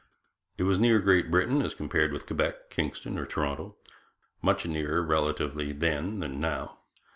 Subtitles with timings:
[0.57, 3.75] It was near Great Britain as compared with Quebec, Kingston, or Toronto;
[4.41, 6.79] much nearer, relatively, then than now.